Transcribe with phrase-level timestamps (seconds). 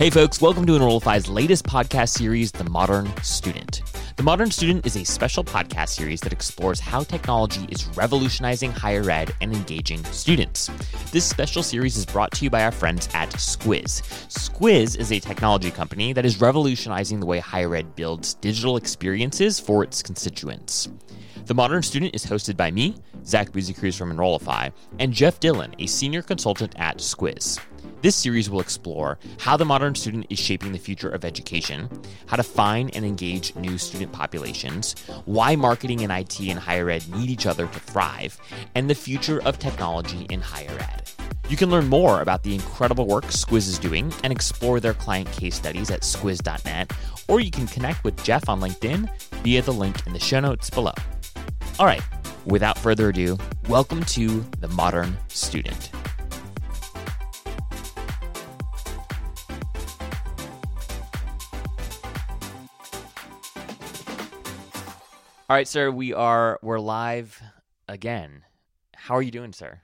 [0.00, 3.82] Hey, folks, welcome to Enrollify's latest podcast series, The Modern Student.
[4.16, 9.10] The Modern Student is a special podcast series that explores how technology is revolutionizing higher
[9.10, 10.70] ed and engaging students.
[11.12, 14.00] This special series is brought to you by our friends at Squiz.
[14.30, 19.60] Squiz is a technology company that is revolutionizing the way higher ed builds digital experiences
[19.60, 20.88] for its constituents.
[21.44, 25.86] The Modern Student is hosted by me, Zach Busekrus from Enrollify, and Jeff Dillon, a
[25.86, 27.60] senior consultant at Squiz.
[28.02, 31.90] This series will explore how the modern student is shaping the future of education,
[32.24, 34.94] how to find and engage new student populations,
[35.26, 38.40] why marketing and IT and higher ed need each other to thrive,
[38.74, 41.10] and the future of technology in higher ed.
[41.50, 45.30] You can learn more about the incredible work Squiz is doing and explore their client
[45.32, 46.92] case studies at squiz.net,
[47.28, 49.10] or you can connect with Jeff on LinkedIn
[49.42, 50.94] via the link in the show notes below.
[51.78, 52.02] All right,
[52.46, 53.36] without further ado,
[53.68, 55.90] welcome to The Modern Student.
[65.50, 67.42] All right, sir, we are we're live
[67.88, 68.44] again.
[68.94, 69.80] How are you doing, sir?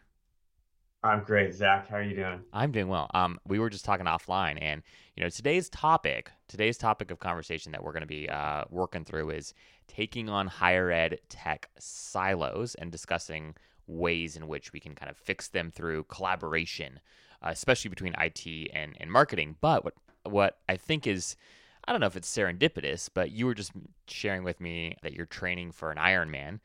[1.03, 1.89] I'm great, Zach.
[1.89, 2.39] How are you doing?
[2.53, 3.11] I'm doing well.
[3.14, 4.84] Um, we were just talking offline, and
[5.17, 9.05] you know, today's topic, today's topic of conversation that we're going to be uh, working
[9.05, 9.55] through is
[9.89, 13.56] taking on higher ed tech silos and discussing
[13.89, 17.00] ways in which we can kind of fix them through collaboration,
[17.42, 19.56] uh, especially between IT and and marketing.
[19.61, 21.34] But what what I think is
[21.87, 23.73] I don't know if it's serendipitous, but you were just
[24.09, 26.61] sharing with me that you're training for an Ironman,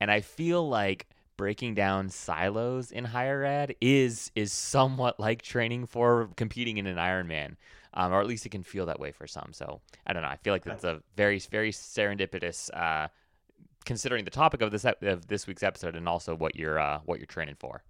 [0.00, 5.86] and I feel like breaking down silos in higher ed is is somewhat like training
[5.86, 7.56] for competing in an Ironman,
[7.94, 9.52] um, or at least it can feel that way for some.
[9.52, 10.28] So I don't know.
[10.28, 12.70] I feel like that's a very very serendipitous.
[12.74, 13.08] Uh,
[13.84, 17.18] considering the topic of this of this week's episode and also what you're uh, what
[17.18, 17.82] you're training for.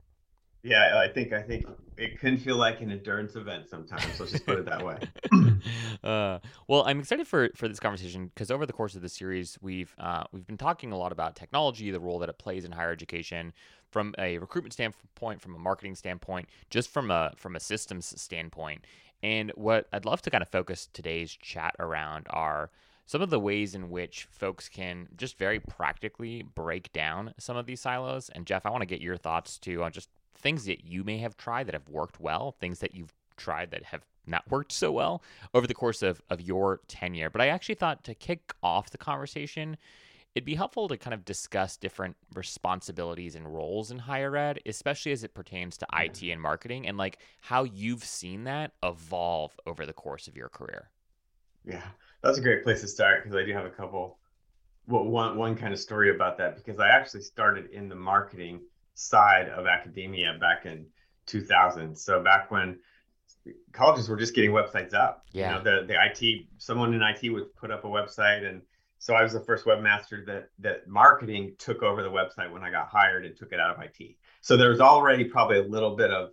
[0.65, 1.67] Yeah, I think I think
[1.99, 4.19] it can feel like an endurance event sometimes.
[4.19, 4.99] Let's just put it that way.
[6.05, 9.59] uh, well, I'm excited for for this conversation because over the course of the series,
[9.61, 12.73] we've uh, we've been talking a lot about technology, the role that it plays in
[12.73, 13.53] higher education,
[13.91, 18.87] from a recruitment standpoint, from a marketing standpoint, just from a from a systems standpoint.
[19.23, 22.71] And what I'd love to kind of focus today's chat around are
[23.05, 27.67] some of the ways in which folks can just very practically break down some of
[27.67, 28.31] these silos.
[28.31, 30.09] And Jeff, I want to get your thoughts too on just
[30.45, 33.83] things that you may have tried that have worked well, things that you've tried that
[33.83, 35.23] have not worked so well
[35.55, 37.31] over the course of, of your tenure.
[37.31, 39.77] But I actually thought to kick off the conversation,
[40.35, 45.13] it'd be helpful to kind of discuss different responsibilities and roles in higher ed, especially
[45.13, 49.87] as it pertains to IT and marketing, and like how you've seen that evolve over
[49.87, 50.91] the course of your career.
[51.65, 51.87] Yeah,
[52.23, 54.19] that's a great place to start because I do have a couple,
[54.87, 58.61] well, one one kind of story about that because I actually started in the marketing
[58.95, 60.87] side of academia back in
[61.27, 61.97] 2000.
[61.97, 62.79] So back when
[63.73, 65.25] colleges were just getting websites up.
[65.33, 65.59] Yeah.
[65.59, 68.63] You know, the the IT someone in IT would put up a website and
[68.99, 72.71] so I was the first webmaster that that marketing took over the website when I
[72.71, 74.17] got hired and took it out of IT.
[74.41, 76.31] So there was already probably a little bit of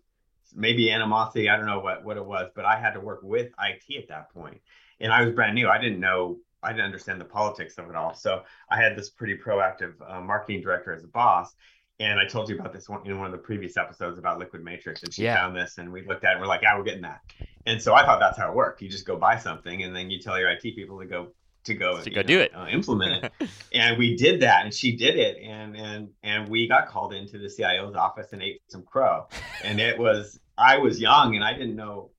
[0.55, 3.51] maybe animosity, I don't know what what it was, but I had to work with
[3.61, 4.61] IT at that point.
[4.99, 5.67] And I was brand new.
[5.67, 8.13] I didn't know I didn't understand the politics of it all.
[8.13, 11.53] So I had this pretty proactive uh, marketing director as a boss
[12.01, 14.63] and I told you about this one in one of the previous episodes about Liquid
[14.63, 15.35] Matrix, and she yeah.
[15.35, 17.21] found this, and we looked at it, and we're like, yeah, we're getting that.
[17.67, 18.81] And so I thought that's how it worked.
[18.81, 21.27] You just go buy something, and then you tell your IT people to go
[21.65, 23.49] to go to go know, do it, uh, implement it.
[23.73, 27.37] and we did that, and she did it, and and and we got called into
[27.37, 29.27] the CIO's office and ate some crow.
[29.63, 32.09] And it was I was young, and I didn't know.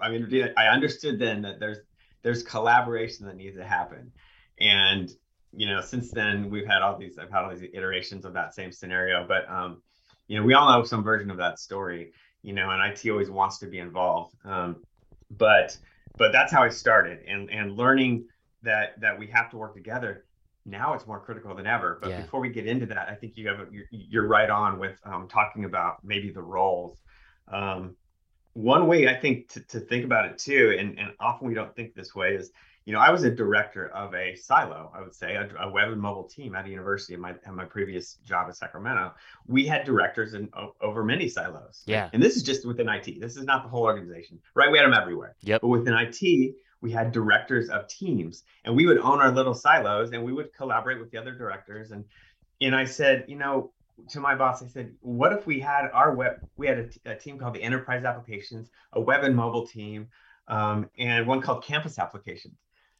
[0.00, 1.78] I mean, I understood then that there's
[2.22, 4.12] there's collaboration that needs to happen,
[4.58, 5.10] and
[5.56, 8.54] you know, since then we've had all these, I've had all these iterations of that
[8.54, 9.82] same scenario, but, um,
[10.28, 12.12] you know, we all know some version of that story,
[12.42, 14.34] you know, and IT always wants to be involved.
[14.44, 14.76] Um,
[15.30, 15.76] but,
[16.18, 18.26] but that's how I started and, and learning
[18.62, 20.24] that, that we have to work together.
[20.66, 21.98] Now it's more critical than ever.
[22.02, 22.20] But yeah.
[22.20, 24.98] before we get into that, I think you have, a, you're, you're right on with
[25.04, 26.98] um, talking about maybe the roles.
[27.48, 27.96] Um,
[28.52, 31.74] one way I think to, to think about it too, and, and often we don't
[31.74, 32.50] think this way is,
[32.86, 35.90] you know, I was a director of a silo, I would say, a, a web
[35.90, 39.12] and mobile team at a university in my, in my previous job at Sacramento.
[39.48, 41.82] We had directors in o- over many silos.
[41.86, 42.08] Yeah.
[42.12, 43.20] And this is just within IT.
[43.20, 44.70] This is not the whole organization, right?
[44.70, 45.34] We had them everywhere.
[45.42, 45.62] Yep.
[45.62, 50.12] But within IT, we had directors of teams and we would own our little silos
[50.12, 51.90] and we would collaborate with the other directors.
[51.90, 52.04] And,
[52.60, 53.72] and I said, you know,
[54.10, 57.00] to my boss, I said, what if we had our web, we had a, t-
[57.04, 60.06] a team called the enterprise applications, a web and mobile team,
[60.46, 62.54] um, and one called campus applications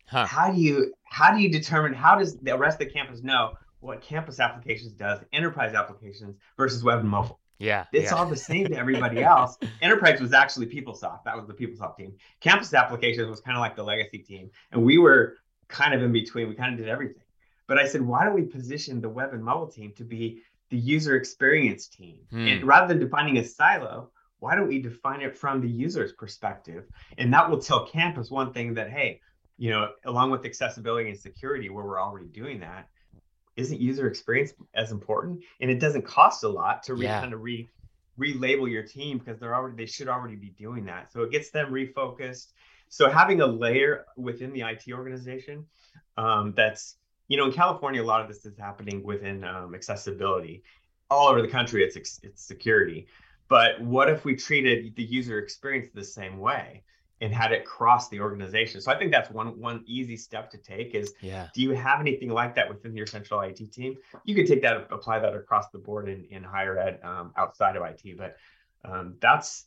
[0.08, 0.26] Huh.
[0.26, 3.54] How do you how do you determine how does the rest of the campus know
[3.80, 7.40] what campus applications does, enterprise applications versus web and mobile?
[7.58, 7.84] Yeah.
[7.92, 8.16] It's yeah.
[8.16, 9.56] all the same to everybody else.
[9.80, 11.24] Enterprise was actually PeopleSoft.
[11.24, 12.14] That was the PeopleSoft team.
[12.40, 14.50] Campus applications was kind of like the legacy team.
[14.72, 15.36] And we were
[15.68, 16.48] kind of in between.
[16.48, 17.22] We kind of did everything.
[17.66, 20.76] But I said, why don't we position the web and mobile team to be the
[20.76, 22.18] user experience team?
[22.30, 22.46] Hmm.
[22.46, 26.84] And rather than defining a silo, why don't we define it from the user's perspective?
[27.18, 29.20] And that will tell campus one thing that, hey,
[29.58, 32.88] you know, along with accessibility and security, where we're already doing that,
[33.56, 35.42] isn't user experience as important?
[35.60, 37.20] And it doesn't cost a lot to re- yeah.
[37.20, 37.68] kind of re
[38.18, 41.12] relabel your team because they're already they should already be doing that.
[41.12, 42.52] So it gets them refocused.
[42.88, 45.66] So having a layer within the IT organization
[46.16, 46.96] um, that's
[47.28, 50.62] you know in California a lot of this is happening within um, accessibility.
[51.10, 53.06] All over the country, it's it's security.
[53.48, 56.82] But what if we treated the user experience the same way?
[57.20, 58.80] And had it cross the organization.
[58.80, 61.48] So I think that's one one easy step to take is yeah.
[61.54, 63.96] do you have anything like that within your central IT team?
[64.24, 67.76] You could take that apply that across the board in, in higher ed um, outside
[67.76, 68.36] of IT, but
[68.84, 69.66] um, that's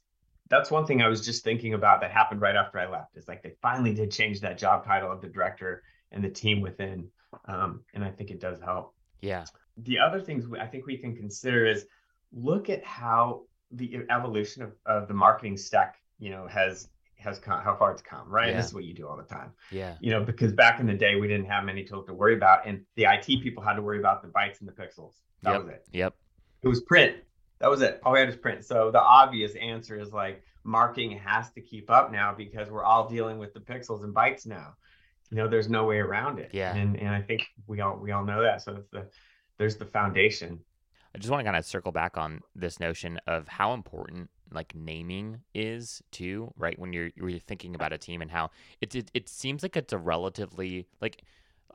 [0.49, 3.17] that's one thing I was just thinking about that happened right after I left.
[3.17, 6.61] Is like they finally did change that job title of the director and the team
[6.61, 7.07] within,
[7.45, 8.93] um, and I think it does help.
[9.21, 9.45] Yeah.
[9.77, 11.85] The other things I think we can consider is
[12.31, 17.61] look at how the evolution of, of the marketing stack, you know, has has come,
[17.61, 18.49] how far it's come, right?
[18.49, 18.57] Yeah.
[18.57, 19.51] This is what you do all the time.
[19.71, 19.95] Yeah.
[19.99, 22.65] You know, because back in the day, we didn't have many tools to worry about,
[22.65, 25.13] and the IT people had to worry about the bytes and the pixels.
[25.43, 25.61] That yep.
[25.61, 25.85] was it.
[25.91, 26.15] Yep.
[26.63, 27.17] It was print.
[27.59, 27.99] That was it.
[28.03, 28.65] All we had was print.
[28.65, 33.07] So the obvious answer is like marketing has to keep up now because we're all
[33.07, 34.75] dealing with the pixels and bytes now.
[35.29, 36.51] You know, there's no way around it.
[36.53, 36.75] Yeah.
[36.75, 38.61] And and I think we all we all know that.
[38.61, 39.07] So the
[39.57, 40.59] there's the foundation.
[41.13, 44.73] I just want to kind of circle back on this notion of how important like
[44.75, 46.77] naming is too, right?
[46.77, 48.51] When you're you're thinking about a team and how
[48.81, 51.23] it it, it seems like it's a relatively like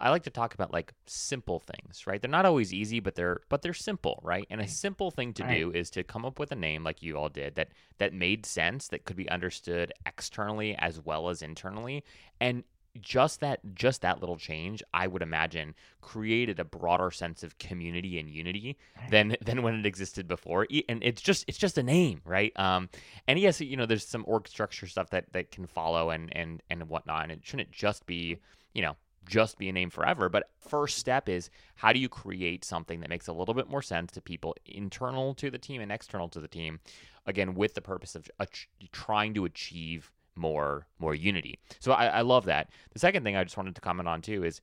[0.00, 2.20] I like to talk about like simple things, right?
[2.20, 4.46] They're not always easy, but they're but they're simple, right?
[4.50, 5.60] And a simple thing to right.
[5.60, 7.68] do is to come up with a name like you all did that
[7.98, 12.02] that made sense, that could be understood externally as well as internally,
[12.40, 12.64] and
[13.00, 15.74] just that just that little change i would imagine
[16.04, 18.76] created a broader sense of community and unity
[19.10, 20.66] than than when it existed before.
[20.88, 22.52] And it's just it's just a name right?
[22.58, 22.88] Um
[23.26, 26.62] and yes you know there's some org structure stuff that that can follow and and
[26.70, 28.38] and whatnot and it shouldn't just be
[28.74, 32.62] you know just be a name forever but first step is how do you create
[32.62, 35.90] something that makes a little bit more sense to people internal to the team and
[35.90, 36.78] external to the team
[37.24, 38.44] again with the purpose of uh,
[38.92, 41.58] trying to achieve more more unity.
[41.80, 42.70] So I, I love that.
[42.92, 44.60] The second thing I just wanted to comment on too is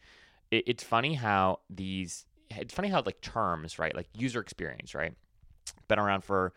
[0.52, 5.14] it, it's funny how these it's funny how like terms right like user experience right
[5.88, 6.54] been around for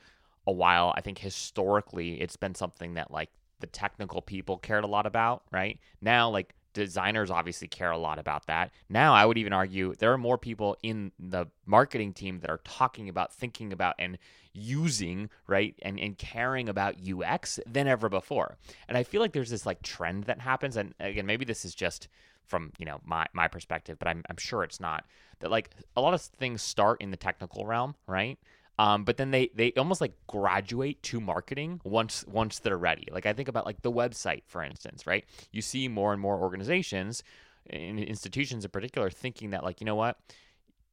[0.46, 0.93] a while.
[0.96, 3.31] I think historically it's been something that like
[3.61, 8.19] the technical people cared a lot about right now like designers obviously care a lot
[8.19, 8.71] about that.
[8.91, 12.61] Now, I would even argue there are more people in the marketing team that are
[12.65, 14.19] talking about, thinking about, and
[14.53, 18.59] using, right, and, and caring about UX than ever before.
[18.88, 20.76] And I feel like there's this like trend that happens.
[20.76, 22.09] And again, maybe this is just
[22.44, 25.05] from you know my my perspective, but I'm I'm sure it's not
[25.41, 28.38] that like a lot of things start in the technical realm, right?
[28.79, 33.09] Um, but then they they almost like graduate to marketing once once they're ready.
[33.11, 35.25] Like I think about like the website, for instance, right?
[35.53, 37.23] You see more and more organizations,
[37.71, 40.19] and institutions in particular, thinking that like you know what,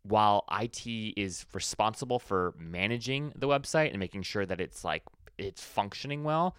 [0.04, 5.04] while IT is responsible for managing the website and making sure that it's like
[5.38, 6.56] it's functioning well,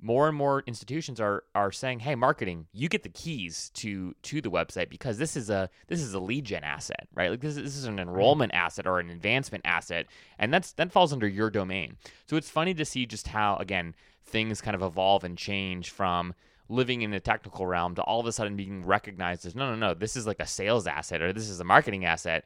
[0.00, 4.40] more and more institutions are are saying, "Hey, marketing, you get the keys to to
[4.40, 7.30] the website because this is a this is a lead gen asset, right?
[7.30, 10.06] Like this, this is an enrollment asset or an advancement asset,
[10.38, 13.94] and that's that falls under your domain." So it's funny to see just how again
[14.24, 16.34] things kind of evolve and change from
[16.68, 19.76] living in the technical realm to all of a sudden being recognized as no, no,
[19.76, 22.44] no, this is like a sales asset or this is a marketing asset.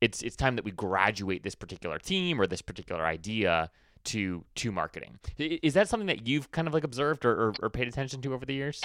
[0.00, 3.70] It's it's time that we graduate this particular team or this particular idea
[4.04, 5.18] to to marketing.
[5.38, 8.34] Is that something that you've kind of like observed or, or, or paid attention to
[8.34, 8.82] over the years?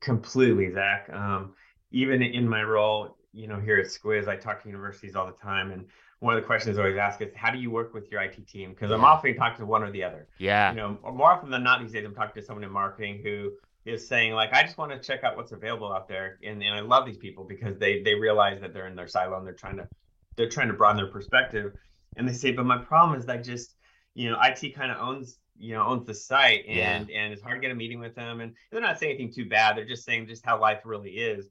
[0.00, 1.08] Completely, Zach.
[1.12, 1.54] Um,
[1.90, 5.32] even in my role, you know, here at Squiz, I talk to universities all the
[5.32, 5.86] time, and
[6.20, 8.46] one of the questions I always ask is, how do you work with your IT
[8.48, 8.70] team?
[8.70, 10.26] Because I'm often talking to one or the other.
[10.38, 10.70] Yeah.
[10.70, 13.52] You know, more often than not these days, I'm talking to someone in marketing who
[13.84, 16.74] is saying like, I just want to check out what's available out there, and and
[16.74, 19.54] I love these people because they they realize that they're in their silo and they're
[19.54, 19.88] trying to
[20.36, 21.72] they're trying to broaden their perspective,
[22.16, 23.76] and they say, but my problem is that just
[24.18, 27.20] you know, IT kind of owns you know owns the site and yeah.
[27.20, 28.40] and it's hard to get a meeting with them.
[28.40, 29.76] And they're not saying anything too bad.
[29.76, 31.46] They're just saying just how life really is.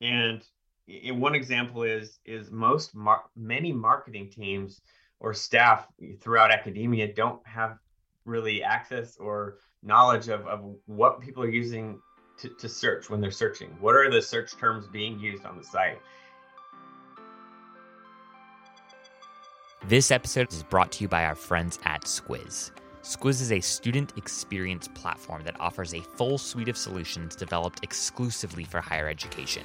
[0.00, 0.42] And
[0.88, 4.80] in one example is is most mar- many marketing teams
[5.20, 5.86] or staff
[6.20, 7.78] throughout academia don't have
[8.24, 12.00] really access or knowledge of, of what people are using
[12.38, 13.68] to, to search when they're searching.
[13.80, 16.00] What are the search terms being used on the site
[19.86, 22.72] This episode is brought to you by our friends at Squiz.
[23.02, 28.64] Squiz is a student experience platform that offers a full suite of solutions developed exclusively
[28.64, 29.62] for higher education.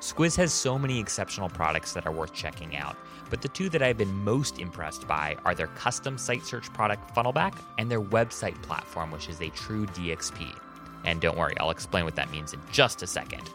[0.00, 2.96] Squiz has so many exceptional products that are worth checking out,
[3.28, 7.14] but the two that I've been most impressed by are their custom site search product
[7.14, 10.56] Funnelback and their website platform, which is a true DXP.
[11.04, 13.50] And don't worry, I'll explain what that means in just a second.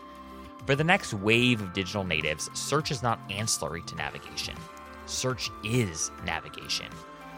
[0.67, 4.55] For the next wave of digital natives, search is not ancillary to navigation.
[5.11, 6.87] Search is navigation.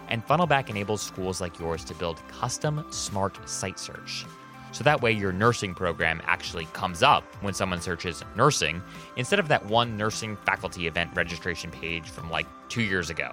[0.08, 4.26] And Funnelback enables schools like yours to build custom smart site search.
[4.72, 8.82] So that way, your nursing program actually comes up when someone searches nursing
[9.18, 13.32] instead of that one nursing faculty event registration page from like two years ago.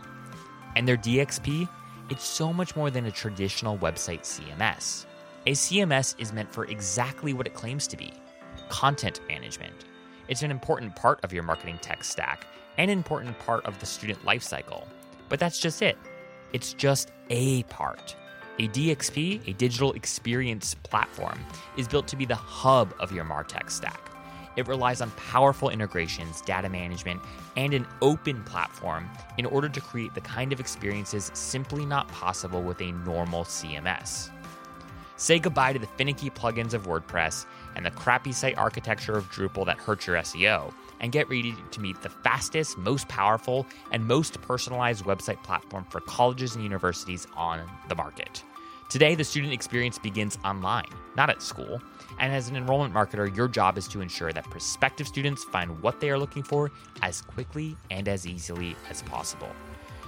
[0.74, 1.68] And their DXP,
[2.08, 5.04] it's so much more than a traditional website CMS.
[5.46, 8.12] A CMS is meant for exactly what it claims to be
[8.70, 9.84] content management.
[10.28, 12.46] It's an important part of your marketing tech stack
[12.78, 14.84] an important part of the student lifecycle.
[15.28, 15.98] But that's just it.
[16.52, 18.16] It's just a part.
[18.58, 21.38] A DXP, a digital experience platform,
[21.76, 24.10] is built to be the hub of your MarTech stack.
[24.56, 27.22] It relies on powerful integrations, data management,
[27.56, 29.08] and an open platform
[29.38, 34.30] in order to create the kind of experiences simply not possible with a normal CMS.
[35.16, 37.46] Say goodbye to the finicky plugins of WordPress
[37.76, 41.80] and the crappy site architecture of Drupal that hurts your SEO, and get ready to
[41.80, 47.68] meet the fastest, most powerful, and most personalized website platform for colleges and universities on
[47.88, 48.44] the market.
[48.90, 51.80] Today, the student experience begins online, not at school.
[52.18, 56.00] And as an enrollment marketer, your job is to ensure that prospective students find what
[56.00, 59.48] they are looking for as quickly and as easily as possible.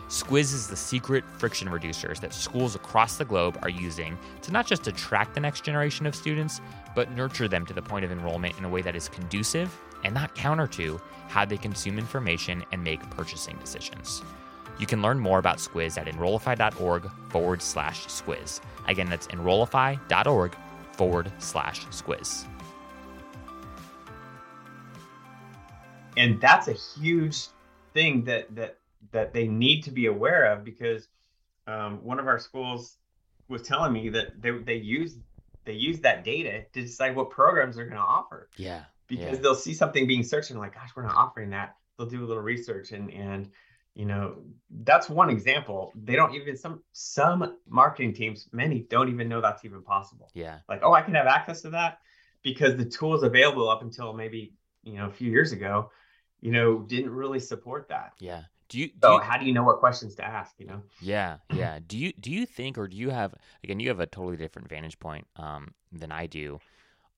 [0.09, 4.67] Squiz is the secret friction reducers that schools across the globe are using to not
[4.67, 6.61] just attract the next generation of students,
[6.95, 10.15] but nurture them to the point of enrollment in a way that is conducive and
[10.15, 14.23] not counter to how they consume information and make purchasing decisions.
[14.79, 18.61] You can learn more about Squiz at enrollify.org forward slash squiz.
[18.89, 20.57] Again, that's enrollify.org
[20.93, 22.47] forward slash squiz.
[26.17, 27.47] And that's a huge
[27.95, 28.79] thing that that
[29.13, 31.09] that they need to be aware of because
[31.67, 32.99] um, one of our schools
[33.49, 35.17] was telling me that they they use
[35.65, 38.49] they use that data to decide what programs they're going to offer.
[38.57, 38.83] Yeah.
[39.17, 39.43] Because yeah.
[39.43, 41.77] they'll see something being searched and like, gosh, we're not offering that.
[41.99, 43.51] They'll do a little research and and
[43.95, 44.37] you know
[44.85, 45.93] that's one example.
[45.95, 50.31] They don't even some some marketing teams many don't even know that's even possible.
[50.33, 50.61] Yeah.
[50.67, 51.99] Like oh i can have access to that
[52.43, 55.91] because the tools available up until maybe you know a few years ago
[56.41, 58.15] you know didn't really support that.
[58.19, 58.45] Yeah.
[58.71, 60.83] Do you, do so you, how do you know what questions to ask you know?
[61.03, 61.79] Yeah yeah.
[61.87, 64.71] Do you do you think or do you have again you have a totally different
[64.71, 66.59] vantage point um, than i do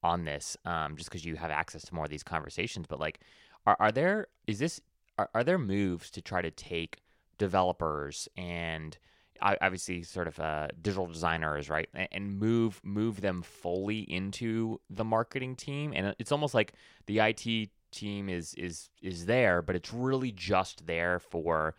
[0.05, 3.21] on this um, just because you have access to more of these conversations but like
[3.67, 4.81] are, are there is this
[5.19, 7.01] are, are there moves to try to take
[7.39, 8.99] developers and
[9.41, 15.57] obviously sort of uh, digital designers right and move move them fully into the marketing
[15.57, 15.93] team?
[15.95, 16.75] And it's almost like
[17.07, 21.75] the IT team is is is there but it's really just there for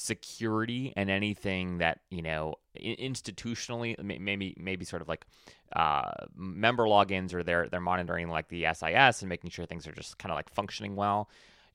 [0.00, 5.26] security and anything that you know institutionally maybe maybe sort of like
[5.72, 9.92] uh, member logins or they're they're monitoring like the SIS and making sure things are
[9.92, 11.28] just kind of like functioning well.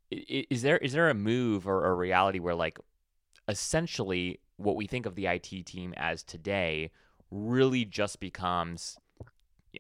[0.10, 2.80] Is there is there a move or a reality where like
[3.50, 6.92] essentially what we think of the IT team as today
[7.30, 8.98] really just becomes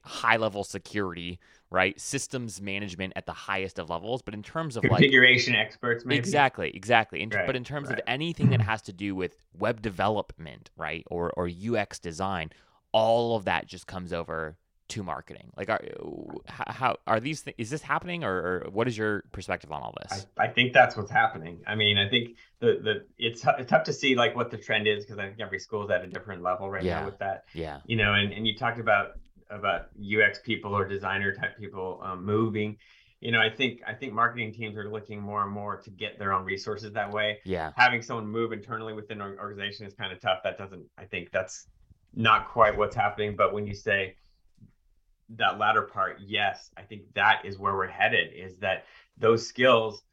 [0.03, 1.39] high level security,
[1.73, 1.99] right?
[1.99, 6.19] Systems management at the highest of levels, but in terms of configuration like, experts, maybe
[6.19, 7.21] exactly, exactly.
[7.21, 7.97] In, right, but in terms right.
[7.97, 12.51] of anything that has to do with web development, right, or or UX design,
[12.91, 14.55] all of that just comes over
[14.89, 15.51] to marketing?
[15.57, 15.81] Like, are
[16.47, 17.41] how are these?
[17.41, 20.27] Th- is this happening, or, or, what is your perspective on all this?
[20.37, 21.61] I, I, think that's what's happening.
[21.65, 24.87] I mean, I think the the it's, it's tough to see like what the trend
[24.87, 26.99] is because I think every school is at a different level right yeah.
[26.99, 27.45] now with that.
[27.53, 27.79] Yeah.
[27.87, 29.13] You know, and and you talked about
[29.53, 32.77] about UX people or designer type people um, moving.
[33.21, 36.19] You know, I think I think marketing teams are looking more and more to get
[36.19, 37.39] their own resources that way.
[37.45, 37.71] Yeah.
[37.77, 40.39] Having someone move internally within an organization is kind of tough.
[40.43, 40.85] That doesn't.
[40.97, 41.67] I think that's
[42.13, 43.35] not quite what's happening.
[43.35, 44.15] But when you say
[45.29, 48.33] that latter part, yes, I think that is where we're headed.
[48.35, 48.85] Is that
[49.17, 50.03] those skills,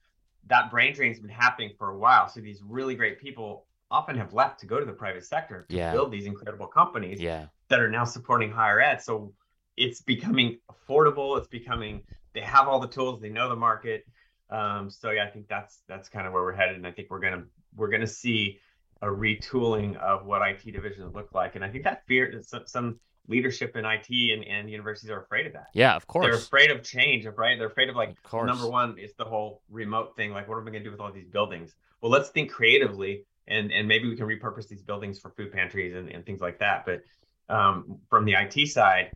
[0.47, 2.29] that brain drain's been happening for a while.
[2.29, 5.77] So these really great people often have left to go to the private sector to
[5.77, 5.93] yeah.
[5.93, 7.47] build these incredible companies yeah.
[7.71, 9.01] That are now supporting higher ed.
[9.01, 9.33] So
[9.77, 11.39] it's becoming affordable.
[11.39, 12.03] It's becoming
[12.35, 13.21] they have all the tools.
[13.21, 14.07] They know the market.
[14.51, 17.09] Um, so yeah, I think that's that's kind of where we're headed, and I think
[17.11, 18.59] we're gonna we're gonna see
[19.01, 23.01] a retooling of what IT divisions look like, and I think that fear some, some
[23.29, 25.69] leadership in IT and, and universities are afraid of that.
[25.73, 26.27] Yeah, of course.
[26.27, 27.57] They're afraid of change, right?
[27.57, 30.33] They're afraid of like of number one is the whole remote thing.
[30.33, 31.75] Like, what are we gonna do with all these buildings?
[32.01, 35.95] Well, let's think creatively and and maybe we can repurpose these buildings for food pantries
[35.95, 36.85] and, and things like that.
[36.87, 37.03] But
[37.51, 39.11] um, from the IT side,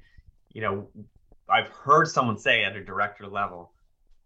[0.53, 0.88] you know,
[1.49, 3.73] I've heard someone say at a director level,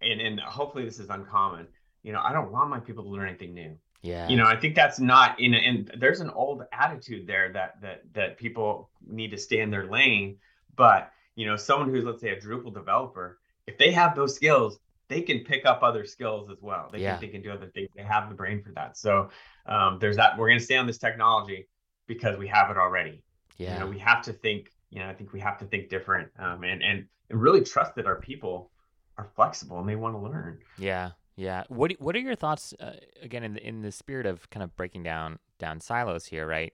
[0.00, 1.66] and and hopefully this is uncommon.
[2.02, 3.76] You know, I don't want my people to learn anything new.
[4.02, 4.28] Yeah.
[4.28, 8.02] You know, I think that's not in and there's an old attitude there that that
[8.14, 10.36] that people need to stay in their lane.
[10.76, 14.78] But you know, someone who's let's say a Drupal developer, if they have those skills,
[15.08, 16.88] they can pick up other skills as well.
[16.92, 17.12] They yeah.
[17.12, 17.88] can they can do other things.
[17.96, 18.96] They have the brain for that.
[18.96, 19.30] So
[19.66, 20.38] um, there's that.
[20.38, 21.66] We're gonna stay on this technology
[22.06, 23.22] because we have it already.
[23.58, 23.74] Yeah.
[23.74, 24.70] You know, we have to think.
[24.90, 27.94] You know, I think we have to think different um, and and and really trust
[27.96, 28.70] that our people
[29.18, 30.58] are flexible and they want to learn.
[30.78, 31.10] Yeah.
[31.36, 31.64] Yeah.
[31.68, 34.74] What What are your thoughts uh, again in the, in the spirit of kind of
[34.76, 36.72] breaking down down silos here, right?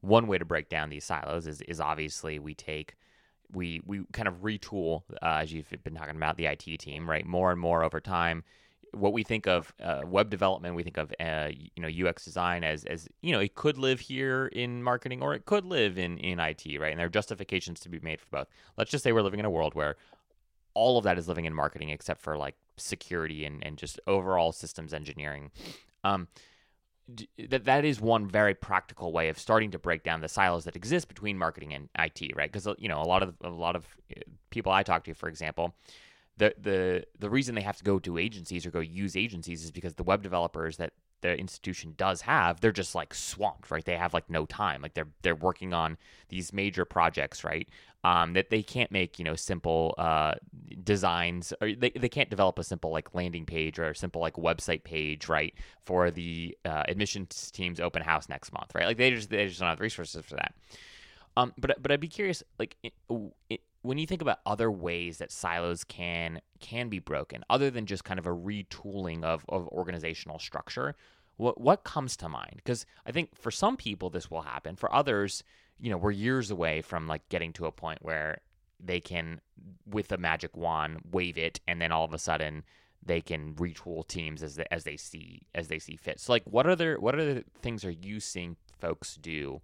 [0.00, 2.94] One way to break down these silos is is obviously we take
[3.52, 7.26] we we kind of retool uh, as you've been talking about the IT team, right?
[7.26, 8.44] More and more over time.
[8.96, 12.64] What we think of uh, web development, we think of uh, you know UX design
[12.64, 16.18] as as you know it could live here in marketing or it could live in
[16.18, 16.90] in IT, right?
[16.90, 18.48] And there are justifications to be made for both.
[18.76, 19.96] Let's just say we're living in a world where
[20.74, 24.52] all of that is living in marketing except for like security and, and just overall
[24.52, 25.50] systems engineering.
[26.04, 26.28] Um,
[27.48, 30.74] that that is one very practical way of starting to break down the silos that
[30.74, 32.50] exist between marketing and IT, right?
[32.50, 35.28] Because you know a lot of a lot of uh, people I talk to, for
[35.28, 35.74] example,
[36.38, 39.70] the the the reason they have to go to agencies or go use agencies is
[39.70, 43.84] because the web developers that the institution does have, they're just like swamped, right?
[43.84, 44.82] They have like no time.
[44.82, 45.96] Like they're they're working on
[46.28, 47.68] these major projects, right?
[48.04, 50.34] Um, that they can't make, you know, simple uh,
[50.84, 54.34] designs or they, they can't develop a simple like landing page or a simple like
[54.34, 55.54] website page, right?
[55.84, 58.86] For the uh, admissions team's open house next month, right?
[58.86, 60.54] Like they just they just don't have the resources for that.
[61.36, 62.76] Um, but but I'd be curious, like,
[63.86, 68.04] when you think about other ways that silos can can be broken, other than just
[68.04, 70.96] kind of a retooling of, of organizational structure,
[71.36, 72.54] what what comes to mind?
[72.56, 74.76] Because I think for some people this will happen.
[74.76, 75.44] For others,
[75.78, 78.40] you know, we're years away from like getting to a point where
[78.78, 79.40] they can,
[79.86, 82.64] with a magic wand, wave it, and then all of a sudden
[83.04, 86.18] they can retool teams as they, as they see as they see fit.
[86.20, 89.60] So, like, what other what other things are you seeing folks do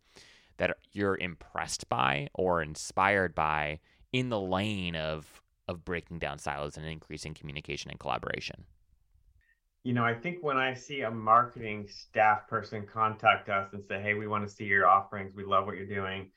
[0.59, 3.81] that you're impressed by or inspired by
[4.13, 8.65] in the lane of of breaking down silos and increasing communication and collaboration?
[9.85, 14.01] You know, I think when I see a marketing staff person contact us and say,
[14.01, 15.35] "Hey, we want to see your offerings.
[15.35, 16.31] We love what you're doing,"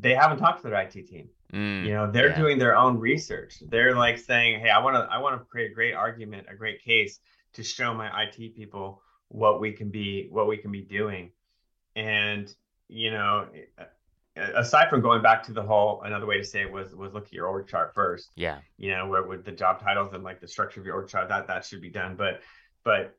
[0.00, 1.28] they haven't talked to their IT team.
[1.52, 2.38] Mm, you know, they're yeah.
[2.38, 3.60] doing their own research.
[3.68, 6.56] They're like saying, "Hey, I want to, I want to create a great argument, a
[6.56, 7.20] great case
[7.52, 11.30] to show my IT people what we can be, what we can be doing."
[11.94, 12.52] And
[12.88, 13.48] you know,
[14.54, 17.26] aside from going back to the whole another way to say it was was look
[17.26, 18.30] at your org chart first.
[18.34, 18.58] Yeah.
[18.76, 21.28] You know where with the job titles and like the structure of your org chart
[21.28, 22.16] that that should be done.
[22.16, 22.40] But
[22.84, 23.16] but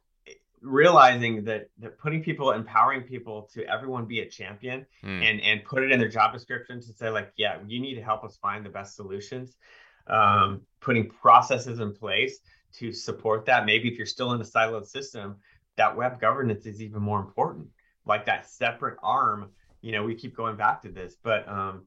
[0.61, 5.23] realizing that that putting people empowering people to everyone be a champion mm.
[5.23, 8.01] and and put it in their job description to say like yeah you need to
[8.01, 9.55] help us find the best solutions
[10.07, 12.39] um, putting processes in place
[12.77, 13.65] to support that.
[13.65, 15.37] Maybe if you're still in a siloed system
[15.77, 17.67] that web governance is even more important.
[18.05, 19.51] Like that separate arm
[19.81, 21.85] you know we keep going back to this but um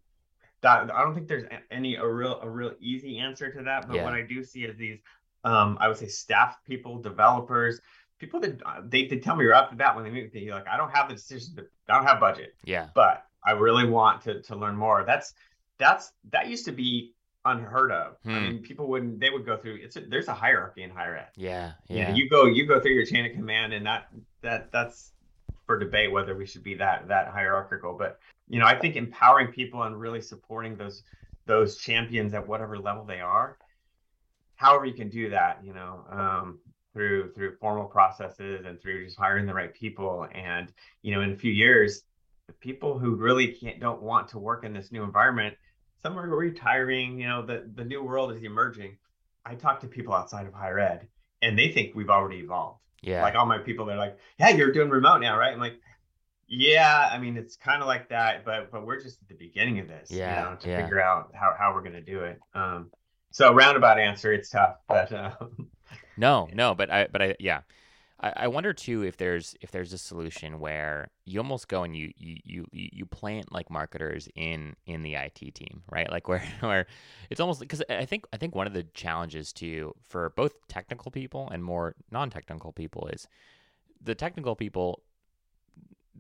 [0.60, 3.96] that i don't think there's any a real a real easy answer to that but
[3.96, 4.04] yeah.
[4.04, 4.98] what i do see is these
[5.44, 7.80] um i would say staff people developers
[8.18, 10.34] people that uh, they, they tell me right off the bat when they meet with
[10.34, 11.54] me like i don't have the decision
[11.88, 15.34] i don't have budget yeah but i really want to to learn more that's
[15.78, 18.16] that's that used to be unheard of.
[18.22, 18.30] Hmm.
[18.30, 21.16] I mean, people wouldn't they would go through it's a, there's a hierarchy in higher
[21.16, 21.28] ed.
[21.36, 21.96] Yeah, yeah.
[21.96, 24.08] You, know, you go you go through your chain of command, and that
[24.42, 25.12] that that's
[25.72, 27.94] for debate whether we should be that that hierarchical.
[27.94, 31.02] But you know, I think empowering people and really supporting those
[31.46, 33.56] those champions at whatever level they are,
[34.56, 36.58] however you can do that, you know, um,
[36.92, 40.26] through through formal processes and through just hiring the right people.
[40.34, 42.02] And you know, in a few years,
[42.48, 45.56] the people who really can't don't want to work in this new environment,
[46.02, 47.18] some are retiring.
[47.18, 48.98] You know, the the new world is emerging.
[49.46, 51.08] I talk to people outside of higher ed,
[51.40, 52.80] and they think we've already evolved.
[53.02, 53.22] Yeah.
[53.22, 55.80] Like all my people, they're like, "Yeah, you're doing remote now, right?" I'm like,
[56.46, 59.80] "Yeah, I mean, it's kind of like that, but but we're just at the beginning
[59.80, 60.82] of this, yeah, you know, to yeah.
[60.82, 62.90] figure out how how we're gonna do it." Um,
[63.32, 65.68] so roundabout answer, it's tough, but um,
[66.16, 67.62] no, no, but I, but I, yeah,
[68.22, 71.96] I, I wonder too if there's if there's a solution where you almost go and
[71.96, 76.10] you you you you plant like marketers in in the IT team, right?
[76.10, 76.86] Like where where
[77.30, 81.10] it's almost because I think I think one of the challenges too for both technical
[81.10, 83.26] people and more non-technical people is
[84.00, 85.02] the technical people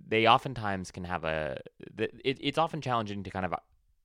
[0.08, 1.58] they oftentimes can have a
[1.98, 3.54] it, it's often challenging to kind of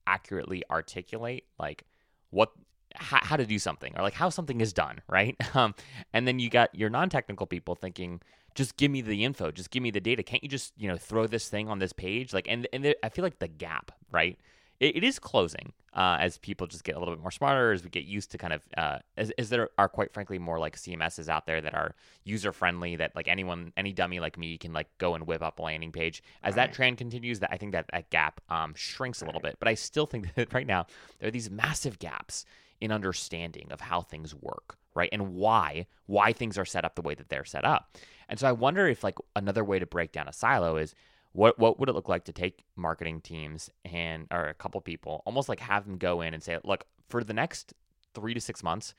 [0.06, 1.84] accurately articulate like
[2.30, 2.52] what
[2.96, 5.36] how, how to do something or like how something is done, right?
[5.54, 5.74] Um,
[6.14, 8.22] and then you got your non-technical people thinking
[8.54, 10.22] just give me the info, just give me the data.
[10.22, 12.34] Can't you just you know throw this thing on this page?
[12.34, 14.38] Like, and and I feel like the gap, right?
[14.80, 17.84] it, it is closing uh, as people just get a little bit more smarter, as
[17.84, 20.76] we get used to kind of, uh, as, as there are quite frankly more like
[20.76, 24.74] CMSs out there that are user friendly, that like anyone, any dummy like me can
[24.74, 26.22] like go and whip up a landing page.
[26.44, 26.68] As right.
[26.68, 29.56] that trend continues, that I think that that gap um, shrinks a little bit.
[29.60, 30.86] But I still think that right now
[31.20, 32.46] there are these massive gaps
[32.82, 35.10] in understanding of how things work, right?
[35.12, 37.98] And why why things are set up the way that they're set up.
[38.30, 40.96] And so I wonder if like another way to break down a silo is
[41.34, 45.24] what what would it look like to take marketing teams and or a couple people,
[45.26, 47.74] almost like have them go in and say, look, for the next
[48.14, 48.94] three to six months,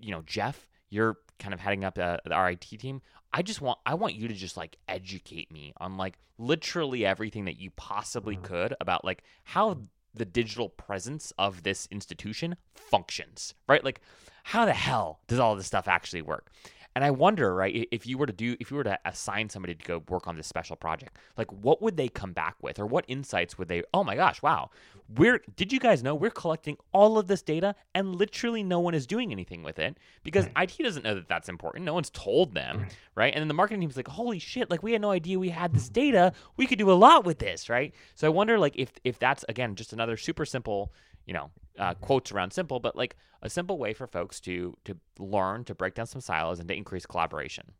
[0.00, 3.02] you know, Jeff, you're kind of heading up uh, our IT team.
[3.32, 7.44] I just want I want you to just like educate me on like literally everything
[7.46, 8.44] that you possibly mm-hmm.
[8.44, 9.78] could about like how
[10.18, 13.84] the digital presence of this institution functions, right?
[13.84, 14.00] Like
[14.44, 16.50] how the hell does all this stuff actually work?
[16.94, 19.74] And I wonder, right, if you were to do, if you were to assign somebody
[19.74, 22.86] to go work on this special project, like what would they come back with, or
[22.86, 23.82] what insights would they?
[23.94, 24.70] Oh my gosh, wow,
[25.16, 28.94] we're did you guys know we're collecting all of this data and literally no one
[28.94, 30.62] is doing anything with it because hmm.
[30.62, 31.84] IT doesn't know that that's important.
[31.84, 32.84] No one's told them, hmm.
[33.14, 33.32] right?
[33.32, 35.72] And then the marketing team's like, holy shit, like we had no idea we had
[35.72, 36.32] this data.
[36.56, 37.94] We could do a lot with this, right?
[38.14, 40.92] So I wonder, like, if if that's again just another super simple
[41.28, 44.96] you know uh, quotes around simple, but like a simple way for folks to to
[45.18, 47.72] learn to break down some silos and to increase collaboration.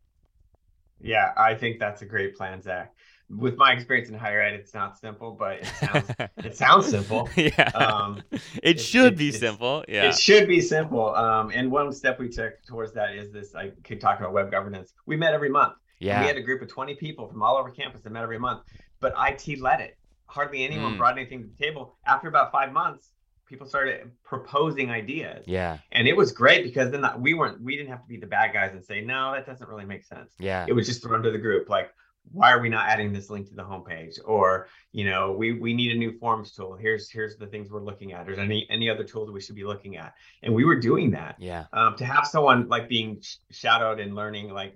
[1.01, 2.93] Yeah, I think that's a great plan, Zach.
[3.29, 7.29] With my experience in higher ed, it's not simple, but it sounds it sounds simple.
[7.35, 9.85] Yeah, um, it, it, should it, be simple.
[9.87, 11.13] Yeah, it should be simple.
[11.15, 13.53] Um, and one step we took towards that is this.
[13.53, 14.93] I could talk about web governance.
[15.05, 15.73] We met every month.
[15.99, 18.39] Yeah, we had a group of twenty people from all over campus that met every
[18.39, 18.63] month,
[18.99, 19.95] but IT led it.
[20.25, 20.97] Hardly anyone mm.
[20.97, 21.97] brought anything to the table.
[22.05, 23.09] After about five months,
[23.49, 25.43] people started proposing ideas.
[25.47, 25.79] Yeah.
[25.91, 28.53] And it was great because then we weren't we didn't have to be the bad
[28.53, 30.33] guys and say, no, that doesn't really make sense.
[30.39, 30.65] Yeah.
[30.67, 31.91] It was just thrown to the group like,
[32.31, 34.19] why are we not adding this link to the homepage?
[34.23, 36.75] Or, you know, we we need a new forms tool.
[36.75, 38.25] Here's here's the things we're looking at.
[38.27, 40.13] There's any any other tools we should be looking at.
[40.43, 41.35] And we were doing that.
[41.39, 41.65] Yeah.
[41.73, 44.75] Um, to have someone like being sh- shadowed and learning like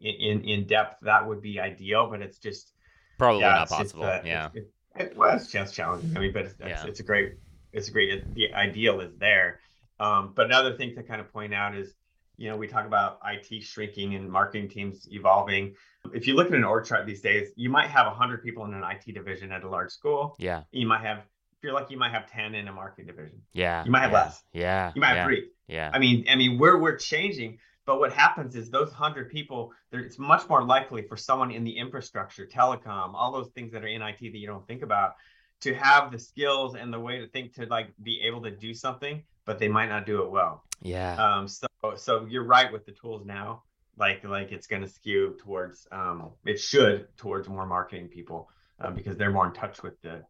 [0.00, 2.72] in in depth, that would be ideal, but it's just
[3.18, 4.04] probably yeah, not possible.
[4.04, 4.48] It's, uh, yeah.
[4.52, 6.14] It, it, well, it's just challenging.
[6.16, 6.66] I mean, but it's, yeah.
[6.68, 7.34] it's, it's a great
[7.72, 8.34] it's great.
[8.34, 9.60] The ideal is there.
[9.98, 11.94] Um, but another thing to kind of point out is,
[12.36, 15.74] you know, we talk about IT shrinking and marketing teams evolving.
[16.14, 18.72] If you look at an org chart these days, you might have 100 people in
[18.72, 20.36] an IT division at a large school.
[20.38, 20.62] Yeah.
[20.72, 23.42] You might have, if you're lucky, you might have 10 in a marketing division.
[23.52, 23.84] Yeah.
[23.84, 24.22] You might have yeah.
[24.22, 24.42] less.
[24.54, 24.92] Yeah.
[24.94, 25.50] You might have three.
[25.68, 25.90] Yeah.
[25.92, 30.18] I mean, I mean, we're we're changing, but what happens is those 100 people, it's
[30.18, 34.00] much more likely for someone in the infrastructure, telecom, all those things that are in
[34.00, 35.12] IT that you don't think about
[35.60, 38.74] to have the skills and the way to think to like be able to do
[38.74, 40.64] something, but they might not do it well.
[40.82, 41.14] Yeah.
[41.16, 41.48] Um.
[41.48, 43.62] So so you're right with the tools now.
[43.98, 46.30] Like like it's going to skew towards um.
[46.44, 48.48] It should towards more marketing people
[48.80, 50.22] uh, because they're more in touch with the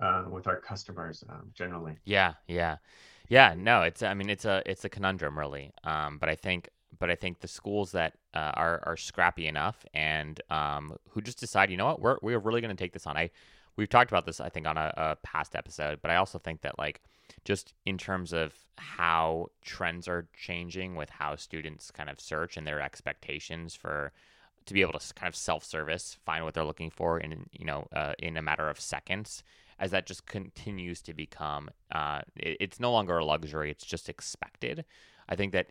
[0.00, 1.96] uh, with our customers um, generally.
[2.04, 2.34] Yeah.
[2.48, 2.76] Yeah.
[3.28, 3.54] Yeah.
[3.56, 3.82] No.
[3.82, 5.72] It's I mean it's a it's a conundrum really.
[5.84, 6.18] Um.
[6.18, 10.40] But I think but I think the schools that uh, are are scrappy enough and
[10.50, 13.16] um who just decide you know what we're we're really going to take this on.
[13.16, 13.30] I
[13.80, 16.60] we've talked about this, I think, on a, a past episode, but I also think
[16.60, 17.00] that like
[17.44, 22.66] just in terms of how trends are changing with how students kind of search and
[22.66, 24.12] their expectations for
[24.66, 27.86] to be able to kind of self-service find what they're looking for in you know
[27.96, 29.42] uh, in a matter of seconds
[29.78, 34.08] as that just continues to become uh, it, it's no longer a luxury it's just
[34.10, 34.84] expected.
[35.28, 35.68] I think that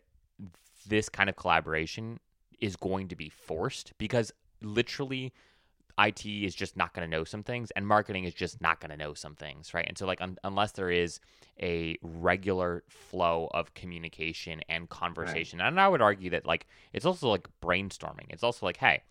[0.87, 2.19] this kind of collaboration
[2.59, 5.31] is going to be forced because literally
[5.99, 8.91] IT is just not going to know some things, and marketing is just not going
[8.91, 9.85] to know some things, right?
[9.87, 11.19] And so, like, un- unless there is
[11.61, 15.67] a regular flow of communication and conversation, right.
[15.67, 18.27] and I would argue that, like, it's also like brainstorming.
[18.29, 19.03] It's also like, hey,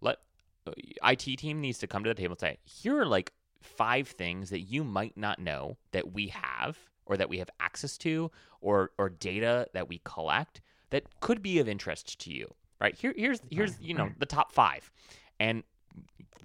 [0.00, 0.18] let
[0.66, 0.72] uh,
[1.04, 4.50] IT team needs to come to the table and say, here are like five things
[4.50, 8.30] that you might not know that we have or that we have access to
[8.60, 13.14] or or data that we collect that could be of interest to you right here
[13.16, 14.90] here's here's you know the top five
[15.40, 15.62] and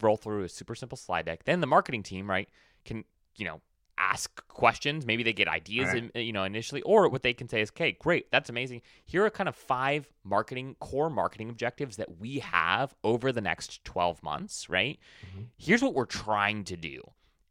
[0.02, 1.44] roll through a super simple slide deck.
[1.44, 2.50] Then the marketing team, right,
[2.86, 3.04] can
[3.36, 3.62] you know
[3.98, 5.06] ask questions.
[5.06, 6.10] Maybe they get ideas, right.
[6.14, 8.82] in, you know, initially, or what they can say is, "Okay, great, that's amazing.
[9.06, 13.84] Here are kind of five marketing core marketing objectives that we have over the next
[13.84, 14.70] twelve months.
[14.70, 15.00] Right?
[15.26, 15.44] Mm-hmm.
[15.58, 17.02] Here's what we're trying to do.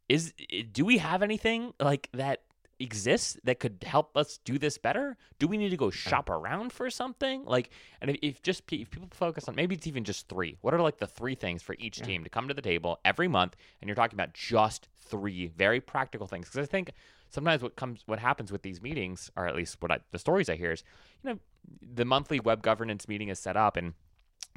[0.07, 0.33] Is
[0.71, 2.41] do we have anything like that
[2.79, 5.17] exists that could help us do this better?
[5.37, 7.43] Do we need to go shop around for something?
[7.45, 7.69] Like,
[8.01, 10.57] and if, if just if people focus on maybe it's even just three.
[10.61, 12.05] What are like the three things for each yeah.
[12.05, 13.55] team to come to the table every month?
[13.81, 16.91] And you're talking about just three very practical things because I think
[17.29, 20.49] sometimes what comes what happens with these meetings, or at least what I, the stories
[20.49, 20.83] I hear is,
[21.23, 21.39] you know,
[21.81, 23.93] the monthly web governance meeting is set up and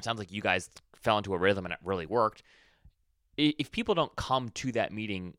[0.01, 2.43] sounds like you guys fell into a rhythm and it really worked.
[3.35, 5.35] If people don't come to that meeting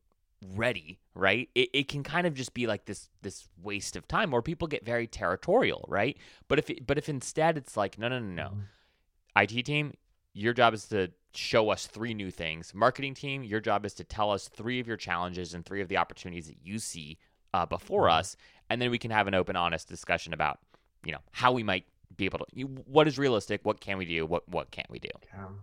[0.53, 1.49] ready, right?
[1.55, 4.67] It, it can kind of just be like this this waste of time, or people
[4.67, 6.17] get very territorial, right?
[6.47, 9.57] But if it, but if instead it's like no no no no, mm-hmm.
[9.57, 9.93] IT team,
[10.33, 12.73] your job is to show us three new things.
[12.73, 15.87] Marketing team, your job is to tell us three of your challenges and three of
[15.87, 17.17] the opportunities that you see
[17.53, 18.19] uh, before mm-hmm.
[18.19, 18.35] us,
[18.69, 20.59] and then we can have an open, honest discussion about
[21.05, 22.45] you know how we might be able to
[22.85, 25.09] what is realistic, what can we do, what what can't we do.
[25.37, 25.59] Um,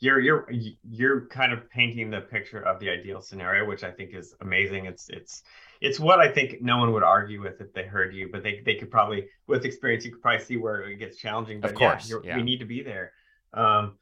[0.00, 0.48] you're you're
[0.82, 4.86] you're kind of painting the picture of the ideal scenario, which I think is amazing.
[4.86, 5.42] It's it's
[5.80, 8.60] it's what I think no one would argue with if they heard you, but they
[8.64, 11.60] they could probably with experience you could probably see where it gets challenging.
[11.60, 12.36] But of course, yeah, yeah.
[12.36, 13.12] we need to be there.
[13.52, 13.96] Um,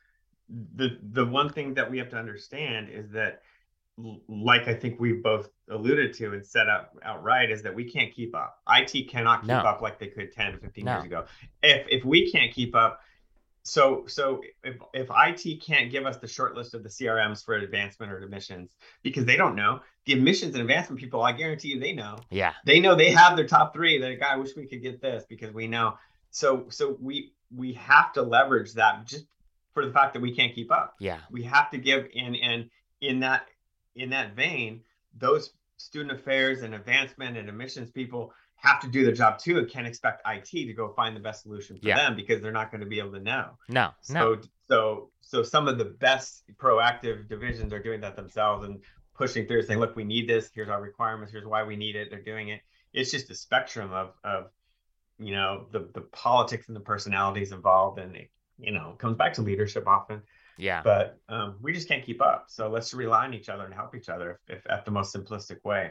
[0.74, 3.42] the the one thing that we have to understand is that
[4.28, 8.12] like I think we both alluded to and set up outright is that we can't
[8.12, 8.58] keep up.
[8.68, 9.58] IT cannot keep no.
[9.58, 10.92] up like they could 10, 15 no.
[10.92, 11.24] years ago.
[11.62, 13.00] If if we can't keep up,
[13.64, 17.54] so so if if IT can't give us the short list of the CRMs for
[17.54, 21.80] advancement or admissions because they don't know the admissions and advancement people, I guarantee you
[21.80, 22.18] they know.
[22.30, 22.54] Yeah.
[22.64, 23.98] They know they have their top three.
[23.98, 25.94] They're like, I wish we could get this because we know.
[26.30, 29.26] So so we we have to leverage that just
[29.74, 30.96] for the fact that we can't keep up.
[30.98, 31.18] Yeah.
[31.30, 32.68] We have to give in and
[33.00, 33.46] in that
[33.94, 34.80] in that vein,
[35.16, 39.68] those student affairs and advancement and admissions people have to do their job too and
[39.68, 41.96] can't expect IT to go find the best solution for yeah.
[41.96, 43.50] them because they're not going to be able to know.
[43.68, 44.40] No, so, no.
[44.68, 48.80] So, so some of the best proactive divisions are doing that themselves and
[49.14, 50.48] pushing through, saying, "Look, we need this.
[50.54, 51.32] Here's our requirements.
[51.32, 52.60] Here's why we need it." They're doing it.
[52.92, 54.50] It's just a spectrum of of
[55.18, 59.32] you know the the politics and the personalities involved, and it you know comes back
[59.34, 60.22] to leadership often.
[60.56, 60.82] Yeah.
[60.84, 62.44] But um, we just can't keep up.
[62.46, 65.12] So let's rely on each other and help each other if, if at the most
[65.12, 65.90] simplistic way.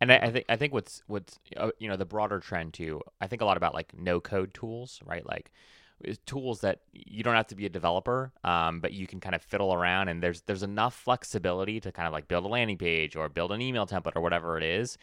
[0.00, 3.02] And I, I, think I think what's what's uh, you know the broader trend too.
[3.20, 5.26] I think a lot about like no code tools, right?
[5.26, 5.50] Like
[6.26, 9.42] tools that you don't have to be a developer, um, but you can kind of
[9.42, 13.16] fiddle around, and there's there's enough flexibility to kind of like build a landing page
[13.16, 14.98] or build an email template or whatever it is.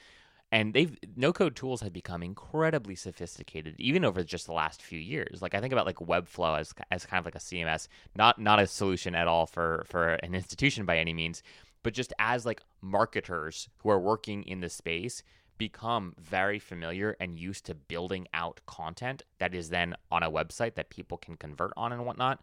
[0.52, 5.00] And they've no code tools have become incredibly sophisticated, even over just the last few
[5.00, 5.42] years.
[5.42, 8.60] Like I think about like Webflow as as kind of like a CMS, not not
[8.60, 11.44] a solution at all for for an institution by any means,
[11.86, 15.22] but just as like marketers who are working in the space
[15.60, 20.74] become very familiar and used to building out content that is then on a website
[20.74, 22.42] that people can convert on and whatnot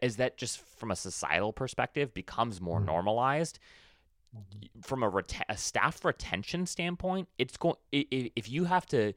[0.00, 2.86] is that just from a societal perspective becomes more mm-hmm.
[2.86, 3.58] normalized
[4.80, 9.12] from a, ret- a staff retention standpoint it's going if you have to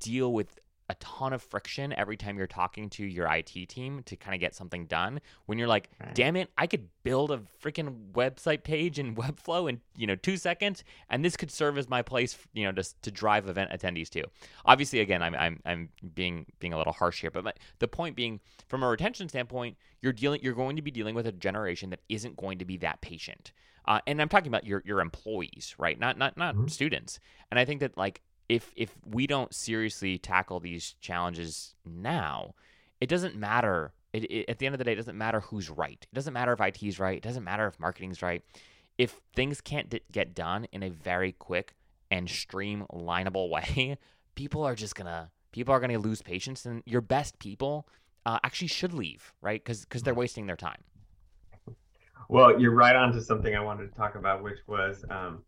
[0.00, 4.16] deal with a ton of friction every time you're talking to your IT team to
[4.16, 5.20] kind of get something done.
[5.46, 6.14] When you're like, right.
[6.14, 10.36] damn it, I could build a freaking website page in Webflow in you know two
[10.36, 14.10] seconds, and this could serve as my place, you know, just to drive event attendees
[14.10, 14.24] to.
[14.66, 18.16] Obviously, again, I'm I'm I'm being being a little harsh here, but my, the point
[18.16, 21.90] being, from a retention standpoint, you're dealing you're going to be dealing with a generation
[21.90, 23.52] that isn't going to be that patient.
[23.86, 25.98] Uh, and I'm talking about your your employees, right?
[25.98, 26.68] Not not not mm-hmm.
[26.68, 27.20] students.
[27.50, 32.54] And I think that like if if we don't seriously tackle these challenges now,
[33.00, 33.92] it doesn't matter.
[34.12, 35.98] It, it, at the end of the day, it doesn't matter who's right.
[36.00, 37.16] It doesn't matter if IT's right.
[37.16, 38.42] It doesn't matter if marketing's right.
[38.96, 41.74] If things can't d- get done in a very quick
[42.10, 43.98] and streamlinable way,
[44.34, 47.88] people are just gonna people are gonna lose patience, and your best people
[48.26, 49.62] uh, actually should leave, right?
[49.62, 50.82] Because because they're wasting their time.
[52.28, 55.42] Well, you're right on to something I wanted to talk about, which was um,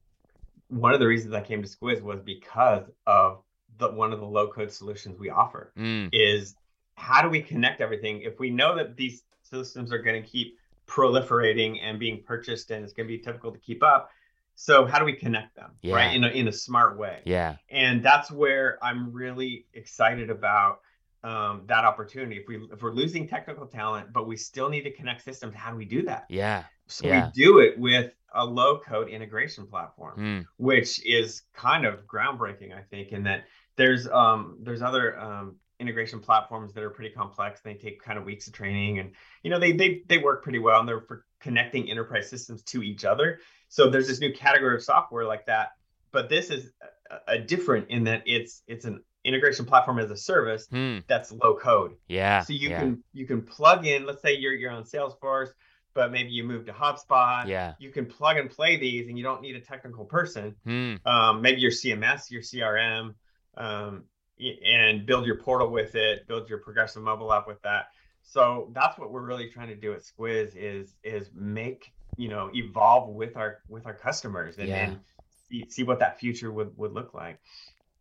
[0.68, 3.42] one of the reasons I came to Squiz was because of
[3.78, 6.08] the one of the low code solutions we offer mm.
[6.12, 6.56] is
[6.94, 10.58] how do we connect everything if we know that these systems are going to keep
[10.86, 14.10] proliferating and being purchased and it's going to be difficult to keep up
[14.54, 15.94] so how do we connect them yeah.
[15.94, 20.80] right in a, in a smart way yeah and that's where i'm really excited about
[21.26, 24.92] um, that opportunity if we if we're losing technical talent but we still need to
[24.92, 27.26] connect systems how do we do that yeah so yeah.
[27.26, 30.46] we do it with a low code integration platform, mm.
[30.58, 33.44] which is kind of groundbreaking, I think, in that
[33.76, 37.60] there's um there's other um integration platforms that are pretty complex.
[37.60, 39.12] They take kind of weeks of training and
[39.42, 42.82] you know they they they work pretty well and they're for connecting enterprise systems to
[42.82, 43.40] each other.
[43.68, 45.70] So there's this new category of software like that.
[46.12, 46.70] But this is
[47.10, 51.02] a, a different in that it's it's an integration platform as a service mm.
[51.06, 51.96] that's low code.
[52.08, 52.42] Yeah.
[52.42, 52.80] So you yeah.
[52.80, 55.50] can you can plug in, let's say you're you're on Salesforce
[55.96, 57.48] but maybe you move to HubSpot.
[57.48, 57.72] Yeah.
[57.78, 60.54] You can plug and play these and you don't need a technical person.
[60.64, 60.96] Hmm.
[61.06, 63.14] Um, maybe your CMS, your CRM,
[63.56, 64.04] um,
[64.38, 67.86] and build your portal with it, build your progressive mobile app with that.
[68.22, 72.50] So that's what we're really trying to do at Squiz is is make, you know,
[72.52, 74.76] evolve with our with our customers and, yeah.
[74.76, 75.00] and
[75.48, 77.40] see, see what that future would, would look like.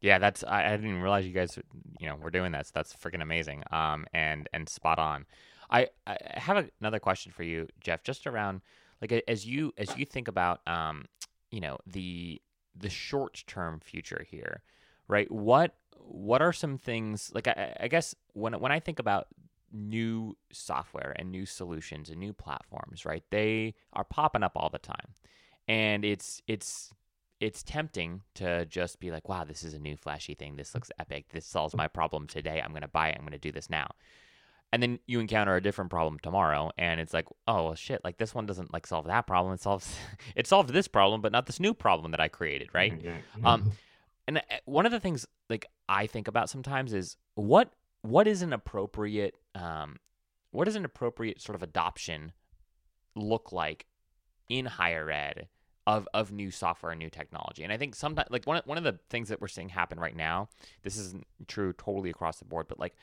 [0.06, 1.58] Yeah, that's I, I didn't realize you guys,
[2.00, 2.68] you know, were doing that.
[2.68, 3.64] So that's freaking amazing.
[3.72, 5.26] Um, and and spot on.
[5.72, 8.62] I, I have another question for you, Jeff, just around
[9.02, 11.06] like as you as you think about um,
[11.50, 12.40] you know, the
[12.76, 14.62] the short term future here,
[15.08, 15.30] right?
[15.32, 19.28] What what are some things like I, I guess when when I think about
[19.72, 23.24] new software and new solutions and new platforms, right?
[23.32, 25.16] They are popping up all the time.
[25.68, 26.94] And it's it's
[27.40, 30.56] it's tempting to just be like, wow, this is a new flashy thing.
[30.56, 31.26] This looks epic.
[31.32, 32.62] This solves my problem today.
[32.64, 33.16] I'm going to buy it.
[33.18, 33.90] I'm going to do this now.
[34.72, 38.18] And then you encounter a different problem tomorrow and it's like, oh, well, shit, like
[38.18, 39.54] this one doesn't like solve that problem.
[39.54, 39.96] It solves
[40.36, 42.92] it solved this problem, but not this new problem that I created, right?
[43.44, 43.72] Um
[44.28, 48.42] and uh, one of the things like I think about sometimes is what what is
[48.42, 49.98] an appropriate um,
[50.52, 52.32] what does an appropriate sort of adoption
[53.16, 53.86] look like
[54.50, 55.48] in higher ed
[55.88, 57.64] of of new software and new technology.
[57.64, 60.16] And I think sometimes like one one of the things that we're seeing happen right
[60.16, 60.50] now,
[60.84, 62.96] this isn't true totally across the board, but like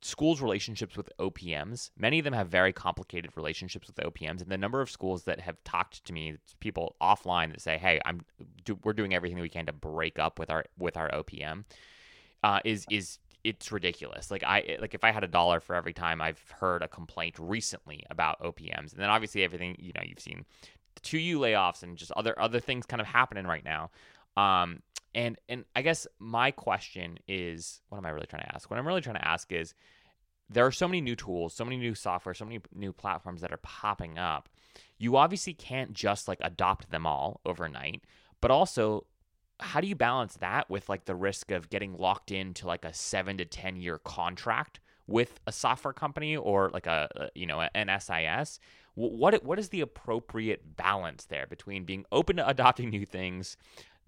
[0.00, 4.58] schools relationships with OPMs, many of them have very complicated relationships with OPMs and the
[4.58, 8.22] number of schools that have talked to me, people offline that say, "Hey, I'm
[8.64, 11.64] do, we're doing everything we can to break up with our with our OPM."
[12.42, 14.30] Uh, is is it's ridiculous.
[14.30, 17.36] Like I like if I had a dollar for every time I've heard a complaint
[17.38, 20.44] recently about OPMs, and then obviously everything you know you've seen
[21.02, 23.90] the 2U layoffs and just other other things kind of happening right now.
[24.36, 24.82] Um,
[25.14, 28.70] and and I guess my question is, what am I really trying to ask?
[28.70, 29.74] What I'm really trying to ask is,
[30.50, 33.52] there are so many new tools, so many new software, so many new platforms that
[33.52, 34.48] are popping up.
[34.98, 38.02] You obviously can't just like adopt them all overnight,
[38.40, 39.06] but also
[39.60, 42.92] how do you balance that with like the risk of getting locked into like a
[42.92, 47.90] seven to 10 year contract with a software company or like a you know an
[48.00, 48.60] SIS?
[48.98, 53.56] What what is the appropriate balance there between being open to adopting new things,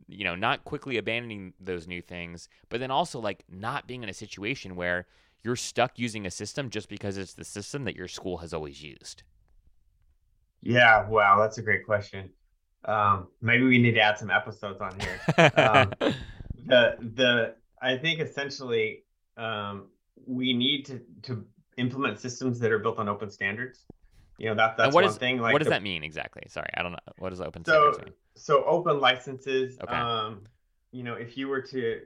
[0.09, 4.09] you know, not quickly abandoning those new things, but then also like not being in
[4.09, 5.07] a situation where
[5.44, 8.83] you're stuck using a system just because it's the system that your school has always
[8.83, 9.22] used?
[10.61, 12.31] Yeah, wow, that's a great question.
[12.85, 15.53] Um, maybe we need to add some episodes on here.
[15.57, 15.92] Um,
[16.66, 19.05] the the I think essentially
[19.37, 19.87] um,
[20.26, 23.85] we need to to implement systems that are built on open standards.
[24.40, 25.38] You know that that's one is, thing.
[25.38, 26.42] Like what does the, that mean exactly?
[26.48, 26.98] Sorry, I don't know.
[27.18, 28.14] What does open so, standards mean?
[28.37, 29.79] So open licenses.
[29.83, 29.94] Okay.
[29.94, 30.46] Um,
[30.92, 32.00] you know, if you were to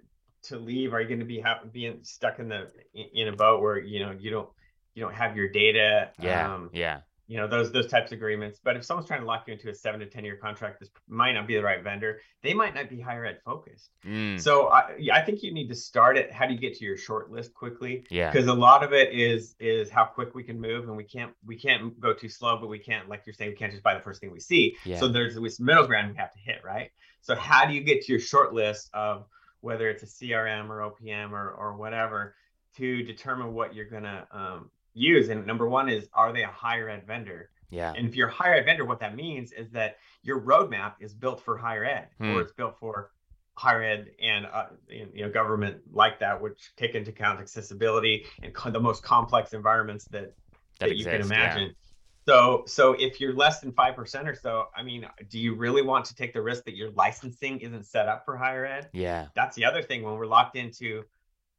[0.45, 3.63] to leave, are you going to be ha- being stuck in the in a boat
[3.63, 4.49] where you know you don't
[4.95, 6.11] you don't have your data?
[6.21, 6.53] Yeah.
[6.53, 8.61] Um, yeah you know those those types of agreements.
[8.63, 10.91] But if someone's trying to lock you into a seven to ten year contract this
[11.09, 12.21] might not be the right vendor.
[12.43, 13.91] They might not be higher ed focused.
[14.05, 14.39] Mm.
[14.39, 16.31] so I, I think you need to start it.
[16.31, 18.05] How do you get to your short list quickly?
[18.11, 18.31] Yeah.
[18.31, 21.33] Because a lot of it is is how quick we can move and we can't
[21.47, 23.95] we can't go too slow but we can't like you're saying we can't just buy
[23.95, 24.77] the first thing we see.
[24.85, 25.01] Yeah.
[25.01, 26.91] so there's this middle ground we have to hit right?
[27.23, 29.25] So how do you get to your short list of
[29.63, 32.35] whether it's a crm or opm or or whatever
[32.77, 35.29] to determine what you're going to um, use.
[35.29, 37.51] And number one is, are they a higher ed vendor?
[37.71, 37.93] Yeah.
[37.97, 41.13] And if you're a higher ed vendor, what that means is that your roadmap is
[41.13, 42.31] built for higher ed, hmm.
[42.31, 43.11] or it's built for
[43.57, 48.55] higher ed and uh, you know government like that, which take into account accessibility and
[48.55, 50.35] co- the most complex environments that
[50.79, 51.63] that, that exist, you can imagine.
[51.63, 51.73] Yeah.
[52.27, 55.83] So, so if you're less than five percent or so, I mean, do you really
[55.83, 58.89] want to take the risk that your licensing isn't set up for higher ed?
[58.93, 61.05] Yeah, that's the other thing when we're locked into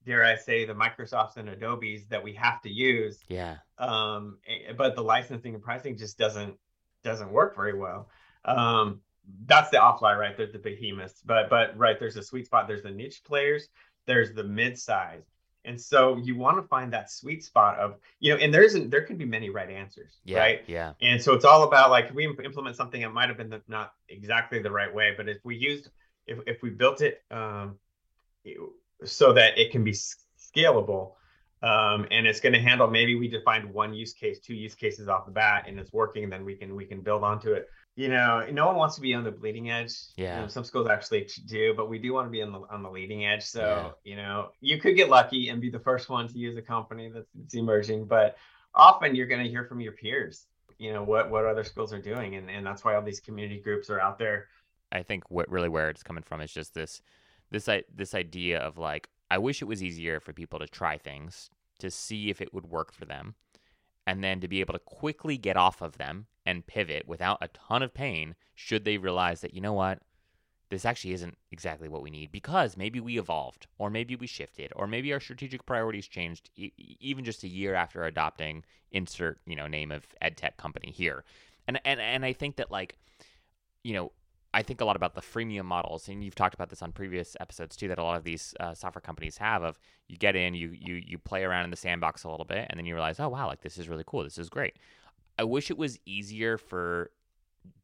[0.05, 3.19] dare I say, the Microsofts and Adobes that we have to use.
[3.27, 3.57] Yeah.
[3.77, 6.55] Um, eh, but the licensing and pricing just doesn't
[7.03, 8.09] doesn't work very well.
[8.43, 9.01] Um,
[9.45, 10.37] that's the offline, right?
[10.37, 12.67] There's the behemoths, but but right, there's a sweet spot.
[12.67, 13.67] There's the niche players.
[14.05, 15.23] There's the mid size.
[15.65, 18.91] And so you want to find that sweet spot of, you know, and there isn't,
[18.91, 20.63] there could be many right answers, yeah, right?
[20.67, 20.93] Yeah.
[21.01, 23.93] And so it's all about like, we implement something that might have been the, not
[24.07, 25.89] exactly the right way, but if we used,
[26.27, 27.79] if, if we built it, um,
[29.03, 31.13] so that it can be scalable.
[31.62, 35.08] Um, and it's going to handle maybe we defined one use case, two use cases
[35.08, 36.29] off the bat, and it's working.
[36.29, 37.69] Then we can we can build onto it.
[37.95, 39.93] You know, no one wants to be on the bleeding edge.
[40.17, 40.36] Yeah.
[40.36, 42.84] You know, some schools actually do, but we do want to be on the on
[42.84, 43.43] the leading edge.
[43.43, 44.12] So yeah.
[44.12, 47.10] you know, you could get lucky and be the first one to use a company
[47.12, 48.35] that's, that's emerging, but
[48.75, 50.46] often you're going to hear from your peers.
[50.77, 53.62] You know what what other schools are doing, and and that's why all these community
[53.62, 54.48] groups are out there.
[54.91, 57.02] I think what really where it's coming from is just this
[57.56, 61.49] this this idea of like I wish it was easier for people to try things
[61.79, 63.35] to see if it would work for them
[64.06, 67.47] and then to be able to quickly get off of them and pivot without a
[67.47, 69.99] ton of pain should they realize that you know what?
[70.69, 74.71] This actually isn't exactly what we need because maybe we evolved or maybe we shifted
[74.75, 79.56] or maybe our strategic priorities changed e- even just a year after adopting insert you
[79.56, 81.23] know name of ed tech company here.
[81.67, 82.97] And and and I think that like
[83.83, 84.12] you know
[84.56, 87.35] I think a lot about the freemium models, and you've talked about this on previous
[87.41, 87.89] episodes too.
[87.89, 89.77] That a lot of these uh, software companies have of
[90.08, 92.79] you get in, you you you play around in the sandbox a little bit, and
[92.79, 94.23] then you realize, oh wow, like this is really cool.
[94.23, 94.77] This is great.
[95.37, 97.12] I wish it was easier for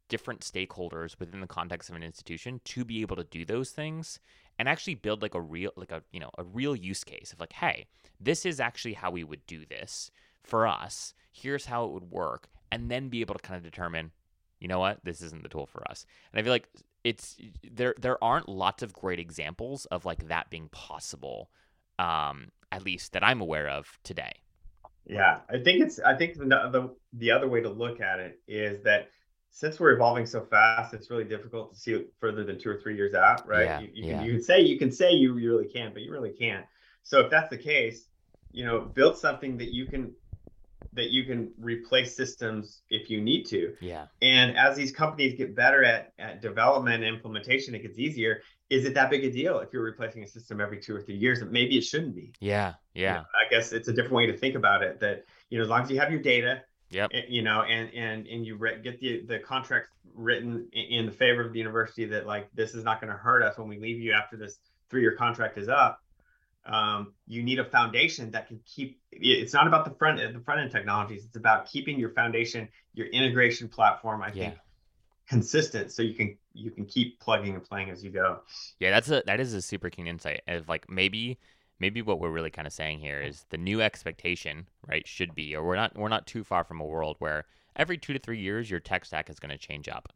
[0.08, 4.20] different stakeholders within the context of an institution to be able to do those things
[4.58, 7.40] and actually build like a real like a you know a real use case of
[7.40, 7.86] like hey
[8.20, 10.12] this is actually how we would do this
[10.44, 14.12] for us here's how it would work and then be able to kind of determine
[14.62, 16.70] you know what this isn't the tool for us and i feel like
[17.04, 17.38] it's
[17.70, 21.50] there there aren't lots of great examples of like that being possible
[22.00, 24.32] um at least that i'm aware of today
[25.06, 28.40] yeah i think it's i think the the, the other way to look at it
[28.48, 29.10] is that
[29.52, 32.80] since we're evolving so fast, it's really difficult to see it further than two or
[32.80, 33.66] three years out, right?
[33.66, 34.18] Yeah, you, you yeah.
[34.18, 36.66] can you can say you can say you really can, but you really can't.
[37.04, 38.08] So if that's the case,
[38.52, 40.14] you know, build something that you can
[40.94, 43.74] that you can replace systems if you need to.
[43.80, 44.08] Yeah.
[44.22, 48.42] And as these companies get better at, at development and implementation, it gets easier.
[48.70, 51.18] Is it that big a deal if you're replacing a system every two or three
[51.18, 51.40] years?
[51.40, 52.34] That maybe it shouldn't be.
[52.40, 52.74] Yeah.
[52.94, 53.10] Yeah.
[53.10, 55.00] You know, I guess it's a different way to think about it.
[55.00, 56.62] That you know, as long as you have your data,
[56.92, 57.12] Yep.
[57.14, 61.12] Eh, you know, and and and you re- get the the contracts written in the
[61.12, 63.80] favor of the university that like this is not going to hurt us when we
[63.80, 66.00] leave you after this three year contract is up.
[66.66, 69.00] Um, you need a foundation that can keep.
[69.12, 71.26] It's not about the front the front end technologies.
[71.26, 74.22] It's about keeping your foundation, your integration platform.
[74.22, 74.54] I Yeah.
[74.54, 74.58] think
[75.28, 78.42] consistent so you can you can keep plugging and playing as you go.
[78.80, 81.38] Yeah, that's a that is a super keen insight of like maybe
[81.80, 85.56] maybe what we're really kind of saying here is the new expectation, right, should be
[85.56, 87.46] or we're not we're not too far from a world where
[87.76, 90.14] every 2 to 3 years your tech stack is going to change up.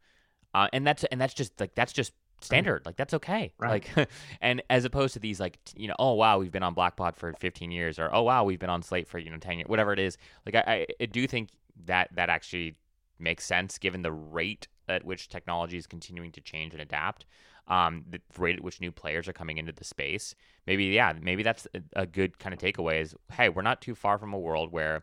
[0.54, 2.84] Uh, and that's and that's just like that's just standard.
[2.86, 3.52] Like that's okay.
[3.58, 3.86] Right.
[3.96, 4.08] Like
[4.40, 7.32] and as opposed to these like you know, oh wow, we've been on Blackboard for
[7.32, 9.92] 15 years or oh wow, we've been on Slate for, you know, 10 years, whatever
[9.92, 10.18] it is.
[10.44, 11.50] Like I, I, do think
[11.84, 12.76] that that actually
[13.18, 17.26] makes sense given the rate at which technology is continuing to change and adapt.
[17.68, 20.36] Um, the rate at which new players are coming into the space.
[20.68, 23.96] Maybe, yeah, maybe that's a, a good kind of takeaway is, hey, we're not too
[23.96, 25.02] far from a world where,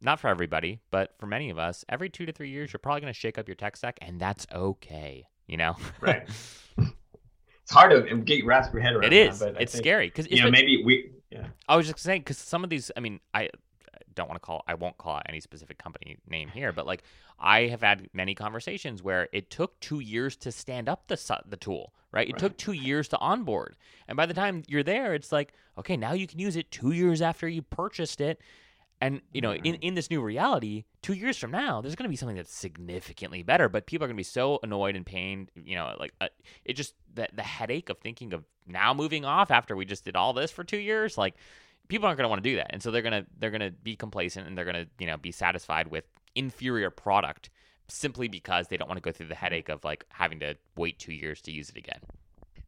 [0.00, 3.02] not for everybody, but for many of us, every two to three years, you're probably
[3.02, 5.26] going to shake up your tech stack, and that's okay.
[5.52, 6.26] You know, Right.
[7.64, 9.04] It's hard to get your your head around.
[9.04, 9.38] it is.
[9.38, 11.12] that, it's think, scary because You know, maybe we.
[11.30, 11.46] Yeah.
[11.68, 13.50] I was just saying because some of these, I mean, I
[14.14, 17.02] don't want to call, I won't call out any specific company name here, but like
[17.38, 21.56] I have had many conversations where it took two years to stand up the the
[21.56, 22.28] tool, right?
[22.28, 22.40] It Right.
[22.40, 23.76] took two years to onboard,
[24.08, 26.92] and by the time you're there, it's like, okay, now you can use it two
[26.92, 28.40] years after you purchased it.
[29.02, 32.10] And you know, in, in this new reality, two years from now, there's going to
[32.10, 33.68] be something that's significantly better.
[33.68, 35.50] But people are going to be so annoyed and pained.
[35.56, 36.28] You know, like uh,
[36.64, 40.16] it just the the headache of thinking of now moving off after we just did
[40.16, 41.18] all this for two years.
[41.18, 41.34] Like
[41.88, 43.96] people aren't going to want to do that, and so they're gonna they're gonna be
[43.96, 47.50] complacent and they're gonna you know be satisfied with inferior product
[47.88, 50.98] simply because they don't want to go through the headache of like having to wait
[50.98, 52.00] two years to use it again.